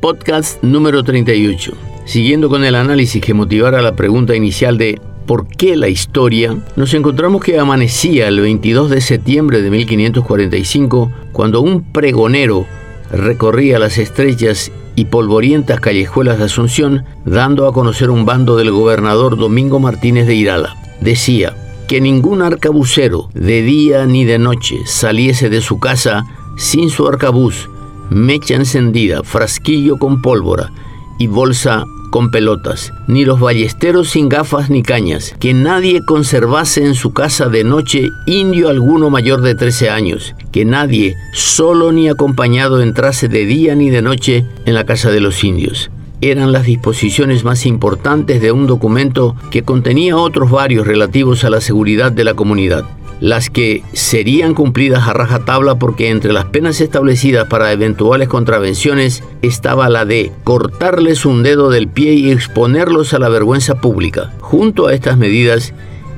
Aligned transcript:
Podcast 0.00 0.62
número 0.62 1.04
38. 1.04 1.72
Siguiendo 2.06 2.48
con 2.48 2.64
el 2.64 2.74
análisis 2.74 3.22
que 3.22 3.34
motivara 3.34 3.82
la 3.82 3.96
pregunta 3.96 4.34
inicial 4.34 4.78
de 4.78 4.98
¿por 5.26 5.46
qué 5.46 5.76
la 5.76 5.88
historia? 5.88 6.56
Nos 6.74 6.94
encontramos 6.94 7.44
que 7.44 7.58
amanecía 7.58 8.26
el 8.28 8.40
22 8.40 8.88
de 8.88 9.02
septiembre 9.02 9.60
de 9.60 9.70
1545 9.70 11.12
cuando 11.32 11.60
un 11.60 11.82
pregonero 11.82 12.64
recorría 13.12 13.78
las 13.78 13.98
estrechas 13.98 14.72
y 14.96 15.04
polvorientas 15.04 15.80
callejuelas 15.80 16.38
de 16.38 16.44
Asunción 16.44 17.04
dando 17.26 17.68
a 17.68 17.74
conocer 17.74 18.08
un 18.08 18.24
bando 18.24 18.56
del 18.56 18.70
gobernador 18.70 19.36
Domingo 19.36 19.80
Martínez 19.80 20.26
de 20.26 20.34
Irala. 20.34 20.76
Decía 21.02 21.54
que 21.88 22.00
ningún 22.00 22.40
arcabucero 22.40 23.28
de 23.34 23.60
día 23.60 24.06
ni 24.06 24.24
de 24.24 24.38
noche 24.38 24.78
saliese 24.86 25.50
de 25.50 25.60
su 25.60 25.78
casa 25.78 26.24
sin 26.56 26.88
su 26.88 27.06
arcabuz, 27.06 27.68
mecha 28.10 28.54
encendida, 28.54 29.22
frasquillo 29.22 29.96
con 29.96 30.20
pólvora 30.20 30.70
y 31.18 31.26
bolsa 31.26 31.84
con 32.10 32.30
pelotas, 32.30 32.92
ni 33.06 33.24
los 33.24 33.40
ballesteros 33.40 34.10
sin 34.10 34.28
gafas 34.28 34.68
ni 34.68 34.82
cañas, 34.82 35.34
que 35.38 35.54
nadie 35.54 36.04
conservase 36.04 36.84
en 36.84 36.94
su 36.94 37.12
casa 37.12 37.48
de 37.48 37.64
noche 37.64 38.08
indio 38.26 38.68
alguno 38.68 39.10
mayor 39.10 39.40
de 39.40 39.54
13 39.54 39.90
años, 39.90 40.34
que 40.50 40.64
nadie, 40.64 41.14
solo 41.32 41.92
ni 41.92 42.08
acompañado, 42.08 42.82
entrase 42.82 43.28
de 43.28 43.46
día 43.46 43.74
ni 43.76 43.90
de 43.90 44.02
noche 44.02 44.44
en 44.66 44.74
la 44.74 44.84
casa 44.84 45.10
de 45.10 45.20
los 45.20 45.42
indios. 45.44 45.90
Eran 46.20 46.52
las 46.52 46.66
disposiciones 46.66 47.44
más 47.44 47.64
importantes 47.64 48.42
de 48.42 48.52
un 48.52 48.66
documento 48.66 49.36
que 49.50 49.62
contenía 49.62 50.18
otros 50.18 50.50
varios 50.50 50.86
relativos 50.86 51.44
a 51.44 51.50
la 51.50 51.60
seguridad 51.60 52.12
de 52.12 52.24
la 52.24 52.34
comunidad 52.34 52.84
las 53.20 53.50
que 53.50 53.82
serían 53.92 54.54
cumplidas 54.54 55.06
a 55.06 55.12
rajatabla 55.12 55.74
porque 55.74 56.08
entre 56.08 56.32
las 56.32 56.46
penas 56.46 56.80
establecidas 56.80 57.46
para 57.48 57.70
eventuales 57.70 58.28
contravenciones 58.28 59.22
estaba 59.42 59.90
la 59.90 60.06
de 60.06 60.32
cortarles 60.42 61.26
un 61.26 61.42
dedo 61.42 61.68
del 61.68 61.86
pie 61.86 62.14
y 62.14 62.30
exponerlos 62.30 63.12
a 63.12 63.18
la 63.18 63.28
vergüenza 63.28 63.74
pública. 63.74 64.32
Junto 64.40 64.86
a 64.86 64.94
estas 64.94 65.18
medidas, 65.18 65.74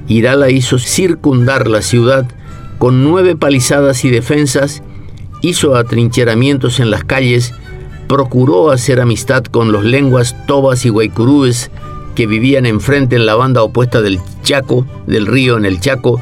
Irala 0.06 0.50
hizo 0.50 0.78
circundar 0.78 1.66
la 1.66 1.82
ciudad 1.82 2.26
con 2.78 3.02
nueve 3.02 3.36
palizadas 3.36 4.04
y 4.04 4.10
defensas, 4.10 4.82
hizo 5.40 5.74
atrincheramientos 5.74 6.78
en 6.78 6.90
las 6.90 7.04
calles, 7.04 7.52
procuró 8.06 8.70
hacer 8.70 9.00
amistad 9.00 9.44
con 9.44 9.72
los 9.72 9.84
lenguas 9.84 10.36
tobas 10.46 10.84
y 10.84 10.88
guaycurúes 10.88 11.70
que 12.14 12.26
vivían 12.26 12.66
enfrente 12.66 13.16
en 13.16 13.26
la 13.26 13.34
banda 13.34 13.62
opuesta 13.62 14.02
del 14.02 14.20
Chaco, 14.42 14.86
del 15.06 15.26
río 15.26 15.56
en 15.56 15.64
el 15.64 15.80
Chaco, 15.80 16.20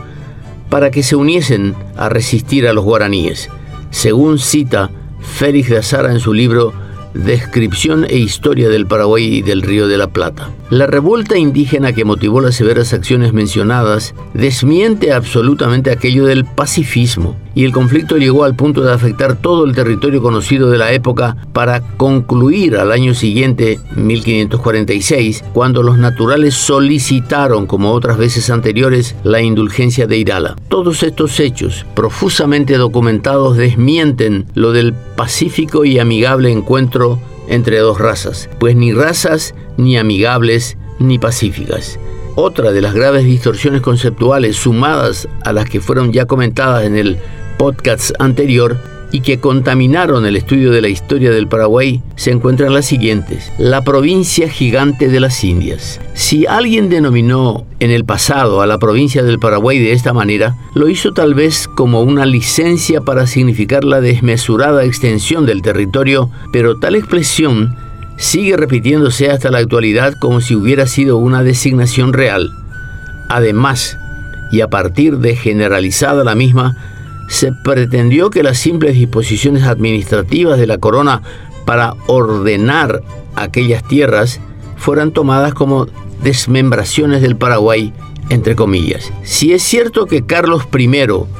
para 0.70 0.90
que 0.90 1.02
se 1.02 1.16
uniesen 1.16 1.74
a 1.96 2.08
resistir 2.08 2.66
a 2.66 2.72
los 2.72 2.84
guaraníes, 2.84 3.50
según 3.90 4.38
cita 4.38 4.90
Félix 5.20 5.68
de 5.68 5.78
Azara 5.78 6.12
en 6.12 6.20
su 6.20 6.32
libro 6.32 6.72
Descripción 7.14 8.06
e 8.08 8.18
Historia 8.18 8.68
del 8.68 8.86
Paraguay 8.86 9.24
y 9.36 9.42
del 9.42 9.62
Río 9.62 9.88
de 9.88 9.98
la 9.98 10.08
Plata. 10.08 10.50
La 10.70 10.86
revuelta 10.86 11.36
indígena 11.36 11.92
que 11.92 12.04
motivó 12.04 12.40
las 12.40 12.54
severas 12.54 12.92
acciones 12.92 13.32
mencionadas 13.32 14.14
desmiente 14.34 15.12
absolutamente 15.12 15.90
aquello 15.90 16.26
del 16.26 16.44
pacifismo 16.44 17.36
y 17.54 17.64
el 17.64 17.72
conflicto 17.72 18.16
llegó 18.16 18.44
al 18.44 18.54
punto 18.54 18.82
de 18.82 18.92
afectar 18.92 19.36
todo 19.36 19.64
el 19.64 19.74
territorio 19.74 20.22
conocido 20.22 20.70
de 20.70 20.78
la 20.78 20.92
época 20.92 21.36
para 21.52 21.80
concluir 21.96 22.76
al 22.76 22.92
año 22.92 23.14
siguiente, 23.14 23.80
1546, 23.96 25.44
cuando 25.52 25.82
los 25.82 25.98
naturales 25.98 26.54
solicitaron, 26.54 27.66
como 27.66 27.92
otras 27.92 28.18
veces 28.18 28.50
anteriores, 28.50 29.16
la 29.24 29.42
indulgencia 29.42 30.06
de 30.06 30.18
Irala. 30.18 30.56
Todos 30.68 31.02
estos 31.02 31.40
hechos, 31.40 31.84
profusamente 31.94 32.76
documentados, 32.76 33.56
desmienten 33.56 34.46
lo 34.54 34.72
del 34.72 34.94
pacífico 35.16 35.84
y 35.84 35.98
amigable 35.98 36.50
encuentro 36.50 36.99
entre 37.48 37.78
dos 37.78 37.98
razas, 37.98 38.48
pues 38.58 38.76
ni 38.76 38.92
razas 38.92 39.54
ni 39.76 39.96
amigables 39.96 40.76
ni 40.98 41.18
pacíficas. 41.18 41.98
Otra 42.36 42.72
de 42.72 42.80
las 42.80 42.94
graves 42.94 43.24
distorsiones 43.24 43.80
conceptuales 43.80 44.56
sumadas 44.56 45.28
a 45.44 45.52
las 45.52 45.68
que 45.68 45.80
fueron 45.80 46.12
ya 46.12 46.26
comentadas 46.26 46.84
en 46.84 46.96
el 46.96 47.18
podcast 47.58 48.12
anterior 48.18 48.76
y 49.12 49.20
que 49.20 49.40
contaminaron 49.40 50.26
el 50.26 50.36
estudio 50.36 50.70
de 50.70 50.80
la 50.80 50.88
historia 50.88 51.30
del 51.30 51.48
Paraguay 51.48 52.02
se 52.16 52.30
encuentran 52.30 52.72
las 52.72 52.86
siguientes. 52.86 53.50
La 53.58 53.82
provincia 53.82 54.48
gigante 54.48 55.08
de 55.08 55.20
las 55.20 55.42
Indias. 55.42 56.00
Si 56.14 56.46
alguien 56.46 56.88
denominó 56.88 57.64
en 57.80 57.90
el 57.90 58.04
pasado 58.04 58.62
a 58.62 58.66
la 58.66 58.78
provincia 58.78 59.22
del 59.22 59.38
Paraguay 59.38 59.78
de 59.78 59.92
esta 59.92 60.12
manera, 60.12 60.56
lo 60.74 60.88
hizo 60.88 61.12
tal 61.12 61.34
vez 61.34 61.66
como 61.68 62.02
una 62.02 62.26
licencia 62.26 63.00
para 63.00 63.26
significar 63.26 63.84
la 63.84 64.00
desmesurada 64.00 64.84
extensión 64.84 65.46
del 65.46 65.62
territorio, 65.62 66.30
pero 66.52 66.78
tal 66.78 66.94
expresión 66.94 67.76
sigue 68.16 68.56
repitiéndose 68.56 69.30
hasta 69.30 69.50
la 69.50 69.58
actualidad 69.58 70.14
como 70.20 70.40
si 70.40 70.54
hubiera 70.54 70.86
sido 70.86 71.16
una 71.16 71.42
designación 71.42 72.12
real. 72.12 72.50
Además, 73.28 73.96
y 74.50 74.60
a 74.60 74.68
partir 74.68 75.18
de 75.18 75.36
generalizada 75.36 76.24
la 76.24 76.34
misma, 76.34 76.76
se 77.30 77.52
pretendió 77.52 78.28
que 78.28 78.42
las 78.42 78.58
simples 78.58 78.96
disposiciones 78.96 79.62
administrativas 79.62 80.58
de 80.58 80.66
la 80.66 80.78
corona 80.78 81.22
para 81.64 81.94
ordenar 82.08 83.02
aquellas 83.36 83.86
tierras 83.86 84.40
fueran 84.76 85.12
tomadas 85.12 85.54
como 85.54 85.86
desmembraciones 86.24 87.22
del 87.22 87.36
Paraguay 87.36 87.92
entre 88.30 88.56
comillas. 88.56 89.12
Si 89.22 89.52
es 89.52 89.62
cierto 89.62 90.06
que 90.06 90.24
Carlos 90.24 90.66
I 90.76 90.88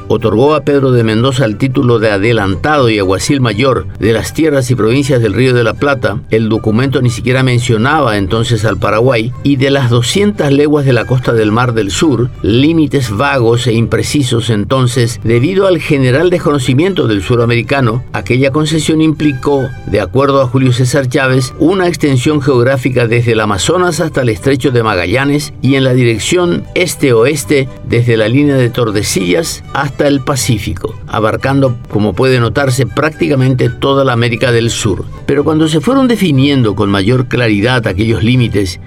otorgó 0.07 0.53
a 0.53 0.61
Pedro 0.61 0.91
de 0.91 1.03
Mendoza 1.03 1.45
el 1.45 1.57
título 1.57 1.99
de 1.99 2.11
adelantado 2.11 2.89
y 2.89 2.99
aguacil 2.99 3.41
mayor 3.41 3.87
de 3.97 4.13
las 4.13 4.33
tierras 4.33 4.69
y 4.69 4.75
provincias 4.75 5.21
del 5.21 5.33
Río 5.33 5.53
de 5.53 5.63
la 5.63 5.73
Plata, 5.73 6.21
el 6.29 6.49
documento 6.49 7.01
ni 7.01 7.09
siquiera 7.09 7.43
mencionaba 7.43 8.17
entonces 8.17 8.65
al 8.65 8.77
Paraguay, 8.77 9.31
y 9.43 9.55
de 9.55 9.71
las 9.71 9.89
200 9.89 10.51
leguas 10.51 10.85
de 10.85 10.93
la 10.93 11.05
costa 11.05 11.33
del 11.33 11.51
Mar 11.51 11.73
del 11.73 11.91
Sur, 11.91 12.29
límites 12.41 13.09
vagos 13.09 13.67
e 13.67 13.73
imprecisos 13.73 14.49
entonces, 14.49 15.19
debido 15.23 15.67
al 15.67 15.79
general 15.79 16.29
desconocimiento 16.29 17.07
del 17.07 17.23
suramericano, 17.23 18.03
aquella 18.13 18.51
concesión 18.51 19.01
implicó, 19.01 19.67
de 19.87 20.01
acuerdo 20.01 20.41
a 20.41 20.47
Julio 20.47 20.73
César 20.73 21.07
Chávez, 21.07 21.53
una 21.57 21.87
extensión 21.87 22.41
geográfica 22.41 23.07
desde 23.07 23.31
el 23.31 23.39
Amazonas 23.39 23.99
hasta 23.99 24.21
el 24.21 24.29
estrecho 24.29 24.71
de 24.71 24.83
Magallanes 24.83 25.53
y 25.61 25.75
en 25.75 25.83
la 25.83 25.93
dirección 25.93 26.63
este-oeste 26.81 27.69
desde 27.87 28.17
la 28.17 28.27
línea 28.27 28.55
de 28.55 28.69
Tordesillas 28.69 29.63
hasta 29.73 30.07
el 30.07 30.21
Pacífico, 30.21 30.95
abarcando, 31.07 31.77
como 31.89 32.13
puede 32.13 32.39
notarse, 32.39 32.85
prácticamente 32.85 33.69
toda 33.69 34.03
la 34.03 34.13
América 34.13 34.51
del 34.51 34.69
Sur. 34.69 35.05
Pero 35.25 35.43
cuando 35.43 35.67
se 35.67 35.81
fueron 35.81 36.07
definiendo 36.07 36.75
con 36.75 36.89
mayor 36.89 37.27
claridad 37.27 37.87
aquellos 37.87 38.23
límites, 38.23 38.79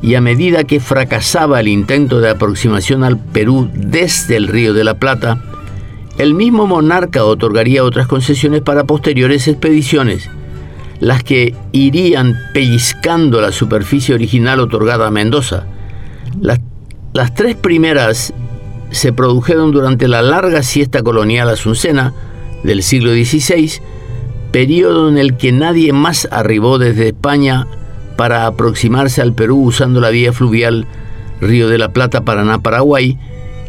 y 0.00 0.14
a 0.14 0.20
medida 0.20 0.64
que 0.64 0.80
fracasaba 0.80 1.60
el 1.60 1.68
intento 1.68 2.20
de 2.20 2.30
aproximación 2.30 3.02
al 3.02 3.18
Perú 3.18 3.68
desde 3.74 4.36
el 4.36 4.46
Río 4.46 4.72
de 4.72 4.84
la 4.84 4.94
Plata, 4.94 5.42
el 6.18 6.34
mismo 6.34 6.66
monarca 6.66 7.24
otorgaría 7.24 7.84
otras 7.84 8.06
concesiones 8.06 8.60
para 8.60 8.84
posteriores 8.84 9.48
expediciones, 9.48 10.28
las 11.00 11.22
que 11.22 11.54
irían 11.72 12.36
pellizcando 12.52 13.40
la 13.40 13.52
superficie 13.52 14.14
original 14.14 14.60
otorgada 14.60 15.06
a 15.06 15.10
Mendoza. 15.10 15.66
Las 16.40 16.60
las 17.18 17.34
tres 17.34 17.56
primeras 17.56 18.32
se 18.92 19.12
produjeron 19.12 19.72
durante 19.72 20.06
la 20.06 20.22
larga 20.22 20.62
siesta 20.62 21.02
colonial 21.02 21.48
asuncena 21.48 22.14
del 22.62 22.84
siglo 22.84 23.10
XVI, 23.10 23.72
periodo 24.52 25.08
en 25.08 25.18
el 25.18 25.36
que 25.36 25.50
nadie 25.50 25.92
más 25.92 26.28
arribó 26.30 26.78
desde 26.78 27.08
España 27.08 27.66
para 28.16 28.46
aproximarse 28.46 29.20
al 29.20 29.32
Perú 29.32 29.64
usando 29.64 30.00
la 30.00 30.10
vía 30.10 30.32
fluvial 30.32 30.86
Río 31.40 31.68
de 31.68 31.78
la 31.78 31.92
Plata, 31.92 32.20
Paraná, 32.20 32.60
Paraguay, 32.60 33.18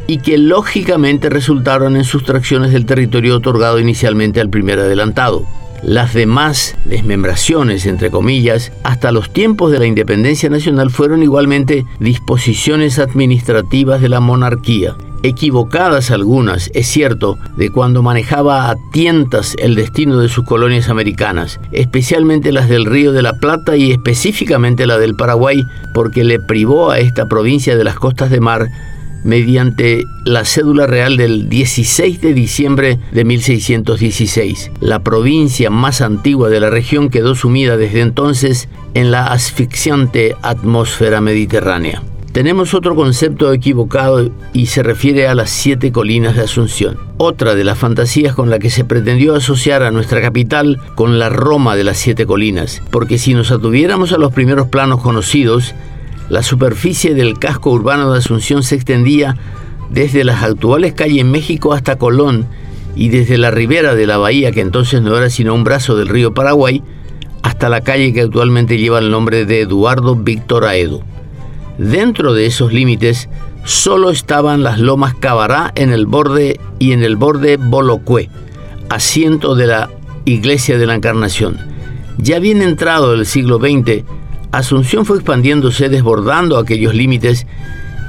y 0.05 0.19
que 0.19 0.37
lógicamente 0.37 1.31
resultaron 1.31 1.95
en 1.95 2.03
sustracciones 2.03 2.71
del 2.71 2.85
territorio 2.85 3.37
otorgado 3.37 3.79
inicialmente 3.79 4.41
al 4.41 4.51
primer 4.51 4.77
adelantado. 4.77 5.43
Las 5.83 6.13
demás 6.13 6.75
desmembraciones, 6.85 7.85
entre 7.85 8.11
comillas, 8.11 8.71
hasta 8.83 9.11
los 9.11 9.31
tiempos 9.31 9.71
de 9.71 9.79
la 9.79 9.85
independencia 9.85 10.49
nacional 10.49 10.89
fueron 10.89 11.23
igualmente 11.23 11.85
disposiciones 11.99 12.99
administrativas 12.99 14.01
de 14.01 14.09
la 14.09 14.19
monarquía, 14.19 14.95
equivocadas 15.23 16.11
algunas, 16.11 16.69
es 16.73 16.87
cierto, 16.87 17.37
de 17.55 17.69
cuando 17.69 18.03
manejaba 18.03 18.69
a 18.69 18.75
tientas 18.91 19.55
el 19.57 19.75
destino 19.75 20.19
de 20.19 20.27
sus 20.27 20.45
colonias 20.45 20.89
americanas, 20.89 21.59
especialmente 21.71 22.51
las 22.51 22.67
del 22.67 22.85
Río 22.85 23.13
de 23.13 23.21
la 23.21 23.33
Plata 23.33 23.77
y 23.77 23.91
específicamente 23.91 24.85
la 24.85 24.97
del 24.97 25.15
Paraguay, 25.15 25.63
porque 25.93 26.25
le 26.25 26.39
privó 26.39 26.91
a 26.91 26.99
esta 26.99 27.27
provincia 27.27 27.77
de 27.77 27.83
las 27.85 27.95
costas 27.95 28.29
de 28.29 28.41
mar 28.41 28.67
mediante 29.23 30.03
la 30.25 30.45
cédula 30.45 30.87
real 30.87 31.17
del 31.17 31.49
16 31.49 32.21
de 32.21 32.33
diciembre 32.33 32.99
de 33.11 33.25
1616. 33.25 34.71
La 34.79 34.99
provincia 35.03 35.69
más 35.69 36.01
antigua 36.01 36.49
de 36.49 36.59
la 36.59 36.69
región 36.69 37.09
quedó 37.09 37.35
sumida 37.35 37.77
desde 37.77 38.01
entonces 38.01 38.69
en 38.93 39.11
la 39.11 39.27
asfixiante 39.27 40.35
atmósfera 40.41 41.21
mediterránea. 41.21 42.01
tenemos 42.31 42.75
otro 42.75 42.95
concepto 42.95 43.51
equivocado 43.51 44.29
y 44.53 44.67
se 44.67 44.83
refiere 44.83 45.27
a 45.27 45.35
las 45.35 45.49
siete 45.49 45.91
colinas 45.91 46.35
de 46.35 46.43
Asunción. 46.43 46.97
Otra 47.17 47.55
de 47.55 47.63
las 47.63 47.77
fantasías 47.77 48.35
con 48.35 48.49
la 48.49 48.59
que 48.59 48.69
se 48.69 48.85
pretendió 48.85 49.35
asociar 49.35 49.83
a 49.83 49.91
nuestra 49.91 50.21
capital 50.21 50.79
con 50.95 51.19
la 51.19 51.29
Roma 51.29 51.75
de 51.75 51.83
las 51.83 51.97
siete 51.97 52.25
colinas, 52.25 52.81
porque 52.91 53.17
si 53.17 53.33
nos 53.33 53.51
atuviéramos 53.51 54.13
a 54.13 54.17
los 54.17 54.31
primeros 54.31 54.67
planos 54.67 55.01
conocidos, 55.01 55.73
la 56.29 56.43
superficie 56.43 57.13
del 57.13 57.39
casco 57.39 57.71
urbano 57.71 58.11
de 58.11 58.19
Asunción 58.19 58.63
se 58.63 58.75
extendía 58.75 59.35
desde 59.89 60.23
las 60.23 60.43
actuales 60.43 60.93
calles 60.93 61.25
México 61.25 61.73
hasta 61.73 61.97
Colón 61.97 62.45
y 62.95 63.09
desde 63.09 63.37
la 63.37 63.51
ribera 63.51 63.95
de 63.95 64.07
la 64.07 64.17
bahía, 64.17 64.51
que 64.51 64.61
entonces 64.61 65.01
no 65.01 65.17
era 65.17 65.29
sino 65.29 65.53
un 65.53 65.63
brazo 65.63 65.95
del 65.95 66.07
río 66.07 66.33
Paraguay, 66.33 66.83
hasta 67.41 67.69
la 67.69 67.81
calle 67.81 68.13
que 68.13 68.21
actualmente 68.21 68.77
lleva 68.77 68.99
el 68.99 69.09
nombre 69.09 69.45
de 69.45 69.61
Eduardo 69.61 70.15
Víctor 70.15 70.65
Aedo. 70.65 71.01
Dentro 71.77 72.33
de 72.33 72.45
esos 72.45 72.73
límites 72.73 73.29
solo 73.63 74.09
estaban 74.09 74.63
las 74.63 74.79
lomas 74.79 75.13
Cabará 75.15 75.71
en 75.75 75.91
el 75.91 76.05
borde 76.05 76.59
y 76.77 76.91
en 76.91 77.03
el 77.03 77.15
borde 77.15 77.57
Bolocue, 77.57 78.29
asiento 78.89 79.55
de 79.55 79.67
la 79.67 79.89
Iglesia 80.25 80.77
de 80.77 80.85
la 80.85 80.95
Encarnación. 80.95 81.57
Ya 82.17 82.39
bien 82.39 82.61
entrado 82.61 83.13
el 83.13 83.25
siglo 83.25 83.59
XX, 83.59 84.03
Asunción 84.51 85.05
fue 85.05 85.17
expandiéndose 85.17 85.89
desbordando 85.89 86.57
aquellos 86.57 86.95
límites 86.95 87.45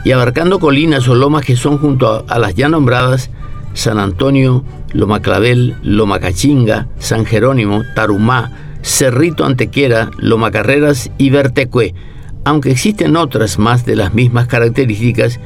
y 0.05 0.13
abarcando 0.13 0.59
colinas 0.59 1.07
o 1.09 1.15
lomas 1.15 1.45
que 1.45 1.57
son 1.57 1.77
junto 1.77 2.25
a, 2.27 2.39
las 2.39 2.55
ya 2.55 2.69
nombradas 2.69 3.31
San 3.75 3.99
Antonio, 3.99 4.65
Loma 4.93 5.21
Clavel, 5.21 5.77
Loma 5.83 6.19
Cachinga, 6.19 6.89
San 6.99 7.27
Jerónimo, 7.27 7.83
Tarumá, 7.95 8.53
Cerrito 8.83 9.45
Antequera, 9.45 10.11
Loma 10.17 10.51
Carreras 10.51 11.11
y 11.19 11.31
Vertecue, 11.31 11.95
aunque 12.45 12.71
existen 12.71 13.17
otras 13.17 13.59
más 13.59 13.85
de 13.85 13.97
las 13.97 14.15
mismas 14.15 14.47
características 14.47 15.39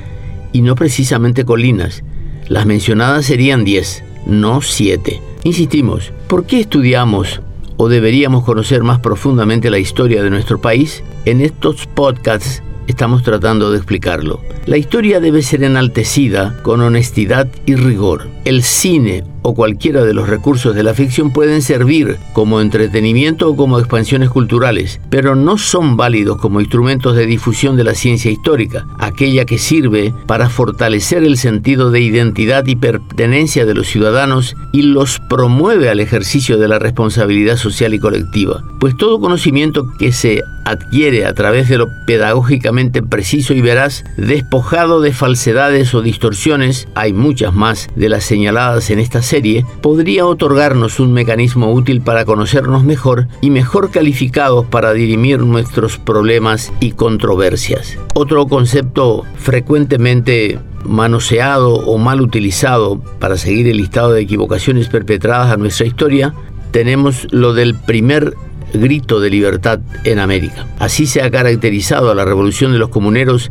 y 0.53 0.63
no 0.63 0.77
precisamente 0.77 1.45
colinas. 1.45 2.05
Las 2.49 2.67
mencionadas 2.67 3.27
serían 3.27 3.65
10, 3.65 4.05
no 4.27 4.63
7. 4.63 5.21
Insistimos, 5.43 6.13
¿por 6.29 6.47
qué 6.47 6.61
estudiamos 6.61 7.43
o 7.77 7.89
deberíamos 7.89 8.45
conocer 8.45 8.83
más 8.83 9.01
profundamente 9.01 9.71
la 9.71 9.79
historia 9.79 10.23
de 10.23 10.31
nuestro 10.31 10.61
país? 10.61 11.03
En 11.25 11.41
estos 11.41 11.87
podcasts 11.87 12.63
estamos 12.87 13.23
tratando 13.23 13.71
de 13.71 13.79
explicarlo. 13.79 14.41
La 14.67 14.77
historia 14.77 15.21
debe 15.21 15.43
ser 15.43 15.65
enaltecida 15.65 16.57
con 16.63 16.81
honestidad 16.81 17.49
y 17.67 17.75
rigor. 17.75 18.29
El 18.45 18.63
cine 18.63 19.25
o 19.45 19.55
cualquiera 19.55 20.05
de 20.05 20.15
los 20.15 20.29
recursos 20.29 20.75
de 20.75 20.83
la 20.83 20.95
ficción 20.95 21.31
pueden 21.31 21.61
servir 21.63 22.17
como 22.33 22.61
entretenimiento 22.63 23.51
o 23.51 23.57
como 23.57 23.79
expansiones 23.79 24.31
culturales, 24.31 25.01
pero 25.11 25.37
no 25.37 25.59
son 25.59 25.97
válidos 25.97 26.39
como 26.39 26.61
instrumentos 26.61 27.15
de 27.15 27.27
difusión 27.27 27.77
de 27.77 27.85
la 27.85 27.95
ciencia 27.95 28.31
histórica, 28.31 28.87
aquella 28.99 29.45
que 29.45 29.59
sirve 29.59 30.15
para 30.27 30.49
fortalecer 30.49 31.23
el 31.25 31.37
sentido 31.37 31.91
de 31.91 32.01
identidad 32.01 32.67
y 32.67 32.75
pertenencia 32.75 33.67
de 33.67 33.75
los 33.75 33.87
ciudadanos 33.87 34.57
y 34.73 34.83
los 34.83 35.21
promueve 35.29 35.91
al 35.91 36.01
ejercicio 36.01 36.57
de 36.57 36.69
la 36.69 36.79
responsabilidad 36.79 37.57
social 37.57 37.93
y 37.93 37.99
colectiva. 37.99 38.65
Pues 38.81 38.97
todo 38.97 39.21
conocimiento 39.21 39.87
que 39.99 40.13
se 40.13 40.41
adquiere 40.65 41.27
a 41.27 41.35
través 41.35 41.69
de 41.69 41.77
lo 41.77 41.89
pedagógicamente 42.07 43.03
preciso 43.03 43.53
y 43.53 43.61
veraz, 43.61 44.05
despojado 44.17 45.03
de 45.03 45.13
falsedades 45.13 45.95
o 45.95 46.01
distorsiones, 46.01 46.89
hay 46.95 47.13
muchas 47.13 47.53
más 47.55 47.89
de 47.95 48.09
las 48.09 48.25
señaladas 48.25 48.89
en 48.89 48.99
esta 48.99 49.21
serie, 49.21 49.34
podría 49.81 50.27
otorgarnos 50.27 51.01
un 51.01 51.13
mecanismo 51.13 51.73
útil 51.73 52.01
para 52.01 52.25
conocernos 52.25 52.85
mejor 52.85 53.27
y 53.41 53.51
mejor 53.51 53.91
calificados 53.91 54.67
para 54.67 54.93
dirimir 54.93 55.41
nuestros 55.41 55.99
problemas 55.99 56.73
y 56.79 56.93
controversias. 56.93 57.99
Otro 58.15 58.47
concepto 58.47 59.25
frecuentemente 59.37 60.61
manoseado 60.85 61.75
o 61.75 61.99
mal 61.99 62.21
utilizado 62.21 63.01
para 63.19 63.37
seguir 63.37 63.67
el 63.67 63.79
listado 63.79 64.13
de 64.13 64.23
equivocaciones 64.23 64.89
perpetradas 64.89 65.51
a 65.51 65.57
nuestra 65.57 65.87
historia, 65.87 66.33
tenemos 66.71 67.27
lo 67.33 67.55
del 67.55 67.75
primer 67.75 68.35
grito 68.73 69.19
de 69.19 69.31
libertad 69.31 69.81
en 70.05 70.19
América. 70.19 70.67
Así 70.79 71.07
se 71.07 71.23
ha 71.23 71.31
caracterizado 71.31 72.11
a 72.11 72.15
la 72.15 72.25
revolución 72.25 72.73
de 72.73 72.79
los 72.79 72.91
comuneros 72.91 73.51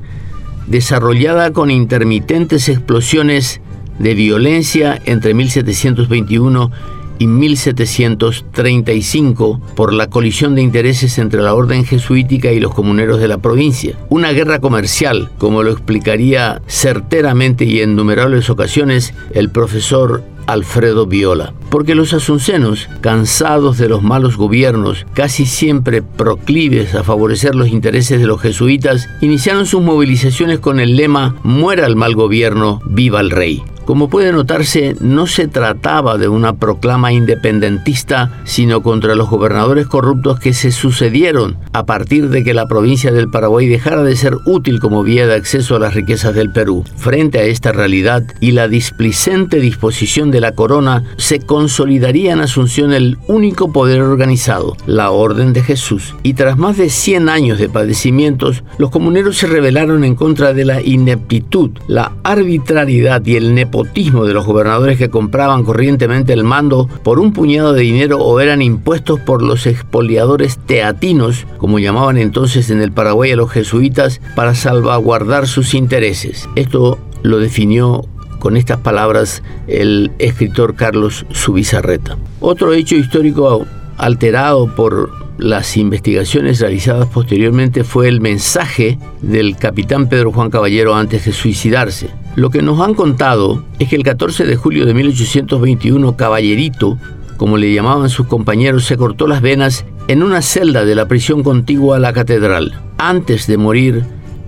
desarrollada 0.68 1.51
con 1.51 1.71
intermitentes 1.71 2.69
explosiones 2.69 3.59
de 3.99 4.13
violencia 4.13 5.01
entre 5.05 5.33
1721 5.33 6.71
y 7.19 7.27
1735 7.27 9.61
por 9.75 9.93
la 9.93 10.09
colisión 10.09 10.55
de 10.55 10.61
intereses 10.61 11.19
entre 11.19 11.41
la 11.41 11.53
orden 11.53 11.85
jesuítica 11.85 12.51
y 12.51 12.59
los 12.59 12.73
comuneros 12.73 13.19
de 13.19 13.27
la 13.27 13.37
provincia. 13.37 13.95
Una 14.09 14.31
guerra 14.31 14.59
comercial, 14.59 15.29
como 15.37 15.61
lo 15.63 15.71
explicaría 15.71 16.61
certeramente 16.67 17.65
y 17.65 17.81
en 17.81 17.95
numerables 17.95 18.49
ocasiones 18.49 19.13
el 19.33 19.49
profesor 19.49 20.23
Alfredo 20.47 21.05
Viola. 21.05 21.53
Porque 21.73 21.95
los 21.95 22.13
asuncenos, 22.13 22.87
cansados 23.01 23.79
de 23.79 23.89
los 23.89 24.03
malos 24.03 24.37
gobiernos, 24.37 25.07
casi 25.15 25.47
siempre 25.47 26.03
proclives 26.03 26.93
a 26.93 27.01
favorecer 27.01 27.55
los 27.55 27.69
intereses 27.69 28.21
de 28.21 28.27
los 28.27 28.39
jesuitas, 28.41 29.09
iniciaron 29.21 29.65
sus 29.65 29.81
movilizaciones 29.81 30.59
con 30.59 30.79
el 30.79 30.95
lema 30.95 31.35
Muera 31.41 31.87
el 31.87 31.95
mal 31.95 32.13
gobierno, 32.13 32.79
viva 32.85 33.21
el 33.21 33.31
rey. 33.31 33.63
Como 33.85 34.09
puede 34.09 34.31
notarse, 34.31 34.95
no 35.01 35.27
se 35.27 35.49
trataba 35.49 36.17
de 36.17 36.29
una 36.29 36.53
proclama 36.55 37.11
independentista, 37.11 38.31
sino 38.45 38.81
contra 38.81 39.13
los 39.13 39.29
gobernadores 39.29 39.87
corruptos 39.87 40.39
que 40.39 40.53
se 40.53 40.71
sucedieron 40.71 41.57
a 41.73 41.85
partir 41.85 42.29
de 42.29 42.45
que 42.45 42.53
la 42.53 42.67
provincia 42.67 43.11
del 43.11 43.29
Paraguay 43.29 43.67
dejara 43.67 44.03
de 44.03 44.15
ser 44.15 44.37
útil 44.45 44.79
como 44.79 45.03
vía 45.03 45.27
de 45.27 45.35
acceso 45.35 45.75
a 45.75 45.79
las 45.79 45.95
riquezas 45.95 46.33
del 46.33 46.49
Perú. 46.49 46.85
Frente 46.95 47.39
a 47.39 47.43
esta 47.43 47.73
realidad 47.73 48.23
y 48.39 48.51
la 48.51 48.69
displicente 48.69 49.59
disposición 49.59 50.31
de 50.31 50.39
la 50.39 50.53
corona, 50.53 51.03
se 51.17 51.39
consolidaría 51.63 52.33
en 52.33 52.42
Asunción 52.42 52.92
el 52.92 53.18
único 53.27 53.71
poder 53.71 54.01
organizado, 54.01 54.75
la 54.86 55.12
Orden 55.12 55.54
de 55.54 55.63
Jesús. 55.63 56.13
Y 56.21 56.33
tras 56.33 56.57
más 56.57 56.75
de 56.75 56.89
100 56.89 57.30
años 57.30 57.57
de 57.57 57.69
padecimientos, 57.69 58.65
los 58.77 58.89
comuneros 58.89 59.38
se 59.38 59.48
rebelaron 59.48 60.04
en 60.04 60.15
contra 60.15 60.54
de 60.54 60.65
la 60.65 60.81
ineptitud, 60.81 61.71
la 61.88 62.12
arbitrariedad 62.24 63.25
y 63.25 63.38
el 63.38 63.56
de 63.56 64.33
los 64.33 64.45
gobernadores 64.45 64.98
que 64.98 65.10
compraban 65.10 65.63
corrientemente 65.63 66.33
el 66.33 66.44
mando 66.44 66.89
por 67.01 67.18
un 67.18 67.31
puñado 67.31 67.71
de 67.71 67.83
dinero 67.83 68.18
o 68.18 68.42
eran 68.42 68.62
impuestos 68.62 69.21
por 69.21 69.42
los 69.42 69.65
expoliadores 69.65 70.57
teatinos, 70.57 71.48
como 71.60 71.80
llamaban 71.80 72.18
entonces 72.18 72.71
en 72.71 72.81
el 72.81 72.92
Paraguay 72.92 73.31
a 73.31 73.38
los 73.38 73.51
jesuitas, 73.51 74.19
para 74.36 74.54
salvaguardar 74.54 75.48
sus 75.48 75.75
intereses. 75.75 76.50
Esto 76.57 77.00
lo 77.21 77.39
definió 77.39 78.04
con 78.43 78.57
estas 78.57 78.79
palabras 78.79 79.41
el 79.67 80.11
escritor 80.19 80.75
Carlos 80.75 81.25
Subizarreta. 81.31 82.17
Otro 82.41 82.73
hecho 82.73 82.97
histórico 82.97 83.65
alterado 83.95 84.67
por 84.75 85.12
las 85.38 85.77
investigaciones 85.77 86.59
realizadas 86.59 87.07
posteriormente 87.07 87.85
fue 87.85 88.09
el 88.09 88.19
mensaje 88.19 89.00
del 89.21 89.55
capitán 89.55 90.09
Pedro 90.09 90.33
Juan 90.33 90.50
Caballero 90.50 90.93
antes 90.93 91.23
de 91.23 91.31
suicidarse. 91.31 92.09
Lo 92.35 92.50
que 92.50 92.62
nos 92.62 92.81
han 92.81 92.95
contado 92.95 93.63
es 93.79 93.88
que 93.88 93.95
el 93.95 94.03
14 94.03 94.43
de 94.43 94.57
julio 94.57 94.85
de 94.85 94.93
1821 94.93 96.17
Caballerito, 96.17 96.97
como 97.38 97.55
le 97.55 97.73
llamaban 97.73 98.09
sus 98.09 98.27
compañeros, 98.27 98.83
se 98.83 98.97
cortó 98.97 99.25
las 99.25 99.41
venas 99.41 99.85
en 100.09 100.21
una 100.21 100.41
celda 100.41 100.83
de 100.83 100.95
la 100.95 101.07
prisión 101.07 101.43
contigua 101.43 101.95
a 101.95 102.00
la 102.00 102.12
catedral. 102.12 102.77
Antes 102.97 103.47
de 103.47 103.55
morir, 103.55 104.03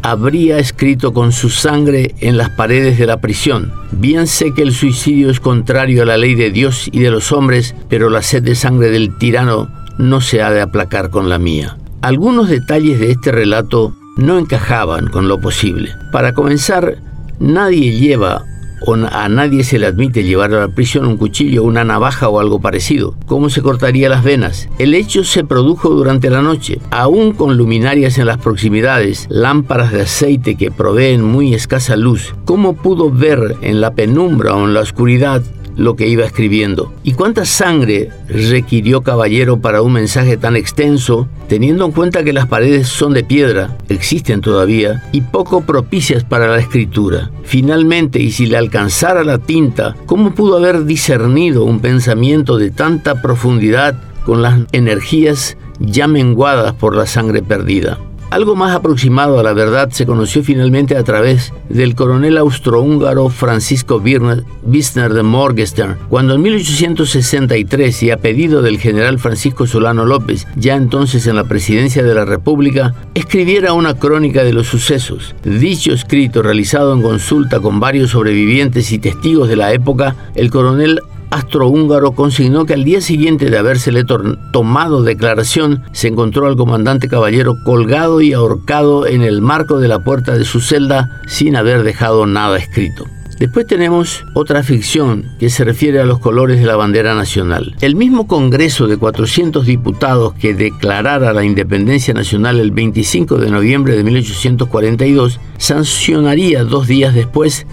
habría 0.06 0.60
escrito 0.60 1.14
con 1.14 1.32
su 1.32 1.50
sangre 1.50 2.14
en 2.20 2.38
las 2.38 2.52
paredes 2.52 3.00
de 3.00 3.08
la 3.08 3.22
prisión. 3.22 3.74
Bien 3.92 4.28
sé 4.28 4.54
que 4.54 4.62
el 4.62 4.72
suicidio 4.72 5.32
es 5.32 5.40
contrario 5.40 6.04
a 6.04 6.06
la 6.06 6.16
ley 6.16 6.36
de 6.36 6.52
Dios 6.52 6.88
y 6.92 7.00
de 7.00 7.10
los 7.10 7.32
hombres, 7.32 7.74
pero 7.90 8.12
la 8.12 8.22
sed 8.22 8.44
de 8.44 8.54
sangre 8.54 8.92
del 8.92 9.18
tirano 9.18 9.68
no 9.98 10.22
se 10.22 10.44
ha 10.44 10.52
de 10.52 10.62
aplacar 10.62 11.10
con 11.10 11.28
la 11.28 11.40
mía. 11.40 11.78
Algunos 12.02 12.50
detalles 12.50 13.00
de 13.00 13.10
este 13.10 13.32
relato 13.32 13.96
no 14.16 14.38
encajaban 14.38 15.08
con 15.08 15.28
lo 15.28 15.42
posible. 15.42 15.90
Para 16.12 16.36
comenzar, 16.36 16.98
nadie 17.40 17.98
lleva 17.98 18.46
a 18.88 19.30
nadie 19.30 19.64
se 19.64 19.80
le 19.80 19.88
admite 19.88 20.24
llevar 20.24 20.54
a 20.54 20.60
la 20.60 20.68
prisión 20.68 21.06
un 21.06 21.18
cuchillo, 21.18 21.64
una 21.64 21.84
navaja 21.84 22.30
o 22.30 22.40
algo 22.40 22.60
parecido. 22.60 23.16
¿Cómo 23.26 23.50
se 23.50 23.62
cortaría 23.62 24.10
las 24.10 24.24
venas? 24.24 24.70
El 24.78 24.94
hecho 24.94 25.24
se 25.24 25.44
produjo 25.44 25.90
durante 25.90 26.30
la 26.30 26.42
noche, 26.42 26.80
aún 26.92 27.34
con 27.34 27.58
luminarias 27.58 28.18
en 28.18 28.28
las 28.28 28.38
proximidades, 28.38 29.26
lámparas 29.30 29.92
de 29.92 30.04
aceite 30.04 30.56
que 30.56 30.72
proveen 30.72 31.24
muy 31.24 31.54
escasa 31.54 31.96
luz. 31.96 32.36
¿Cómo 32.46 32.76
pudo 32.76 33.10
ver 33.10 33.56
en 33.62 33.82
la 33.82 33.94
penumbra 33.94 34.56
o 34.56 34.66
en 34.66 34.74
la 34.74 34.82
oscuridad 34.82 35.42
lo 35.76 35.96
que 35.96 36.08
iba 36.08 36.26
escribiendo. 36.26 36.94
¿Y 37.04 37.14
cuánta 37.14 37.46
sangre 37.46 38.10
requirió 38.28 39.02
Caballero 39.02 39.60
para 39.60 39.82
un 39.82 39.94
mensaje 39.94 40.38
tan 40.38 40.56
extenso, 40.56 41.28
teniendo 41.48 41.86
en 41.86 41.92
cuenta 41.92 42.24
que 42.24 42.34
las 42.34 42.48
paredes 42.48 42.88
son 42.88 43.14
de 43.14 43.24
piedra, 43.24 43.78
existen 43.90 44.42
todavía, 44.42 45.04
y 45.12 45.22
poco 45.22 45.62
propicias 45.62 46.24
para 46.24 46.48
la 46.48 46.60
escritura? 46.60 47.32
Finalmente, 47.44 48.20
y 48.20 48.32
si 48.32 48.46
le 48.46 48.58
alcanzara 48.58 49.24
la 49.24 49.38
tinta, 49.38 49.96
¿cómo 50.06 50.34
pudo 50.34 50.58
haber 50.58 50.86
discernido 50.86 51.64
un 51.64 51.80
pensamiento 51.80 52.58
de 52.58 52.72
tanta 52.72 53.22
profundidad 53.22 54.02
con 54.26 54.42
las 54.42 54.62
energías 54.72 55.58
ya 55.80 56.08
menguadas 56.08 56.74
por 56.74 56.96
la 56.96 57.06
sangre 57.06 57.42
perdida? 57.42 58.00
Algo 58.32 58.56
más 58.56 58.76
aproximado 58.76 59.40
a 59.40 59.44
la 59.44 59.54
verdad 59.54 59.92
se 59.92 60.06
conoció 60.06 60.44
finalmente 60.44 60.98
a 60.98 61.04
través 61.04 61.54
del 61.70 61.96
coronel 61.96 62.38
austrohúngaro 62.38 63.30
Francisco 63.30 64.02
Wisner 64.04 65.14
de 65.14 65.24
Morgenstern, 65.24 65.98
cuando 66.10 66.34
en 66.34 66.42
1863 66.42 68.04
y 68.04 68.12
a 68.12 68.18
pedido 68.18 68.62
del 68.62 68.80
general 68.80 69.20
Francisco 69.20 69.68
Solano 69.68 70.06
López, 70.06 70.48
ya 70.56 70.76
entonces 70.76 71.28
en 71.28 71.36
la 71.36 71.44
presidencia 71.44 72.04
de 72.04 72.16
la 72.16 72.26
República, 72.26 72.96
escribiera 73.14 73.74
una 73.74 73.94
crónica 73.94 74.44
de 74.44 74.54
los 74.54 74.68
sucesos. 74.68 75.36
Dicho 75.44 75.94
escrito, 75.94 76.42
realizado 76.42 76.94
en 76.94 77.04
consulta 77.04 77.60
con 77.60 77.80
varios 77.80 78.12
sobrevivientes 78.12 78.92
y 78.92 79.00
testigos 79.00 79.48
de 79.48 79.56
la 79.56 79.72
época, 79.72 80.16
el 80.36 80.50
coronel 80.50 81.00
astrohúngaro 81.36 82.14
consignó 82.14 82.66
que 82.66 82.74
al 82.74 82.84
día 82.84 83.02
siguiente 83.02 83.50
de 83.50 83.58
habérsele 83.58 84.04
tomado 84.52 85.04
declaración, 85.04 85.84
se 85.92 86.08
encontró 86.08 86.48
al 86.48 86.56
comandante 86.56 87.08
caballero 87.08 87.56
colgado 87.64 88.22
y 88.22 88.34
ahorcado 88.34 89.06
en 89.08 89.22
el 89.22 89.42
marco 89.42 89.80
de 89.80 89.88
la 89.88 90.04
puerta 90.04 90.38
de 90.38 90.46
su 90.46 90.62
celda 90.62 91.22
sin 91.28 91.56
haber 91.56 91.84
dejado 91.84 92.26
nada 92.26 92.58
escrito. 92.58 93.06
Después 93.40 93.68
tenemos 93.68 94.24
otra 94.34 94.64
ficción 94.64 95.26
que 95.40 95.50
se 95.50 95.66
refiere 95.66 96.00
a 96.00 96.06
los 96.06 96.20
colores 96.20 96.62
de 96.62 96.66
la 96.66 96.78
bandera 96.78 97.16
nacional. 97.16 97.76
El 97.82 97.96
mismo 97.96 98.28
Congreso 98.28 98.88
de 98.88 98.96
400 98.96 99.66
diputados 99.66 100.34
que 100.36 100.54
declarara 100.54 101.34
la 101.34 101.44
independencia 101.44 102.14
nacional 102.14 102.62
el 102.62 102.72
25 102.72 103.36
de 103.38 103.50
noviembre 103.50 103.98
de 103.98 104.06
1842 104.06 105.42
sancionaría 105.58 106.64
dos 106.64 106.88
días 106.88 107.14
después 107.14 107.68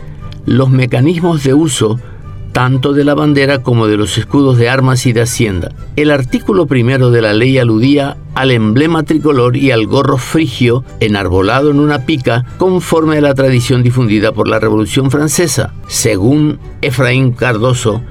los 0.47 0.71
mecanismos 0.71 1.45
de 1.45 1.55
uso 1.55 2.01
tanto 2.53 2.93
de 2.93 3.05
la 3.05 3.15
bandera 3.15 3.63
como 3.63 3.87
de 3.87 3.97
los 3.97 4.19
escudos 4.19 4.59
de 4.59 4.69
armas 4.69 5.07
y 5.07 5.13
de 5.13 5.23
hacienda. 5.23 5.73
El 5.97 6.11
artículo 6.11 6.67
primero 6.67 7.11
de 7.11 7.23
la 7.23 7.33
ley 7.33 7.59
aludía 7.59 8.17
al 8.35 8.51
emblema 8.51 9.03
tricolor 9.03 9.57
y 9.57 9.71
al 9.71 9.87
gorro 9.87 10.19
frigio 10.19 10.85
enarbolado 11.01 11.71
en 11.71 11.81
una 11.81 12.07
pica 12.07 12.45
conforme 12.59 13.19
a 13.19 13.23
la 13.23 13.35
tradición 13.35 13.83
difundida 13.83 14.33
por 14.33 14.49
la 14.49 14.61
Revolución 14.61 15.11
Francesa. 15.11 15.73
Según 15.87 16.59
Efraín 16.83 17.33
Cardoso, 17.33 18.03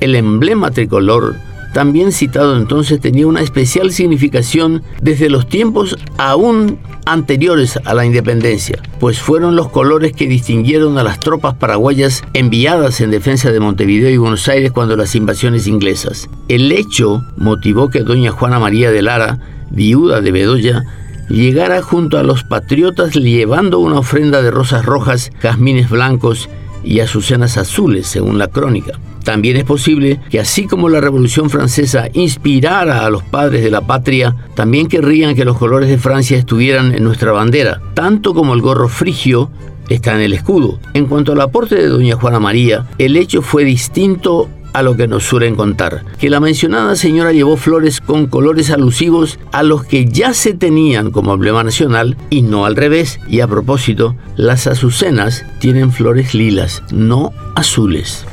el 0.00 0.16
emblema 0.16 0.70
tricolor 0.70 1.36
también 1.72 2.12
citado 2.12 2.56
entonces, 2.56 3.00
tenía 3.00 3.26
una 3.26 3.42
especial 3.42 3.92
significación 3.92 4.82
desde 5.00 5.30
los 5.30 5.48
tiempos 5.48 5.96
aún 6.18 6.78
anteriores 7.06 7.78
a 7.84 7.94
la 7.94 8.04
independencia, 8.04 8.78
pues 8.98 9.20
fueron 9.20 9.56
los 9.56 9.68
colores 9.68 10.12
que 10.12 10.26
distinguieron 10.26 10.98
a 10.98 11.02
las 11.02 11.20
tropas 11.20 11.54
paraguayas 11.54 12.22
enviadas 12.34 13.00
en 13.00 13.10
defensa 13.10 13.50
de 13.52 13.60
Montevideo 13.60 14.10
y 14.10 14.16
Buenos 14.16 14.48
Aires 14.48 14.72
cuando 14.72 14.96
las 14.96 15.14
invasiones 15.14 15.66
inglesas. 15.66 16.28
El 16.48 16.70
hecho 16.72 17.24
motivó 17.36 17.88
que 17.88 18.00
doña 18.00 18.30
Juana 18.30 18.58
María 18.58 18.90
de 18.90 19.02
Lara, 19.02 19.38
viuda 19.70 20.20
de 20.20 20.32
Bedoya, 20.32 20.84
llegara 21.28 21.80
junto 21.82 22.18
a 22.18 22.22
los 22.22 22.44
patriotas 22.44 23.14
llevando 23.14 23.78
una 23.78 24.00
ofrenda 24.00 24.42
de 24.42 24.50
rosas 24.50 24.84
rojas, 24.84 25.30
jazmines 25.40 25.88
blancos 25.88 26.48
y 26.82 27.00
azucenas 27.00 27.56
azules, 27.56 28.06
según 28.06 28.38
la 28.38 28.48
crónica. 28.48 28.92
También 29.24 29.56
es 29.56 29.64
posible 29.64 30.20
que 30.30 30.40
así 30.40 30.66
como 30.66 30.88
la 30.88 31.00
Revolución 31.00 31.50
Francesa 31.50 32.08
inspirara 32.12 33.04
a 33.04 33.10
los 33.10 33.22
padres 33.22 33.62
de 33.62 33.70
la 33.70 33.82
patria, 33.82 34.36
también 34.54 34.88
querrían 34.88 35.34
que 35.34 35.44
los 35.44 35.58
colores 35.58 35.88
de 35.88 35.98
Francia 35.98 36.38
estuvieran 36.38 36.94
en 36.94 37.04
nuestra 37.04 37.32
bandera, 37.32 37.80
tanto 37.94 38.34
como 38.34 38.54
el 38.54 38.62
gorro 38.62 38.88
frigio 38.88 39.50
está 39.88 40.14
en 40.14 40.22
el 40.22 40.32
escudo. 40.32 40.78
En 40.94 41.06
cuanto 41.06 41.32
al 41.32 41.40
aporte 41.40 41.74
de 41.74 41.88
doña 41.88 42.16
Juana 42.16 42.40
María, 42.40 42.86
el 42.98 43.16
hecho 43.16 43.42
fue 43.42 43.64
distinto 43.64 44.48
a 44.72 44.82
lo 44.82 44.96
que 44.96 45.08
nos 45.08 45.24
suelen 45.24 45.56
contar, 45.56 46.04
que 46.18 46.30
la 46.30 46.40
mencionada 46.40 46.96
señora 46.96 47.32
llevó 47.32 47.56
flores 47.56 48.00
con 48.00 48.26
colores 48.26 48.70
alusivos 48.70 49.38
a 49.52 49.62
los 49.62 49.84
que 49.84 50.06
ya 50.06 50.32
se 50.32 50.54
tenían 50.54 51.10
como 51.10 51.34
emblema 51.34 51.64
nacional 51.64 52.16
y 52.30 52.42
no 52.42 52.66
al 52.66 52.76
revés. 52.76 53.20
Y 53.28 53.40
a 53.40 53.48
propósito, 53.48 54.14
las 54.36 54.66
azucenas 54.66 55.44
tienen 55.58 55.92
flores 55.92 56.34
lilas, 56.34 56.82
no 56.92 57.32
azules. 57.56 58.26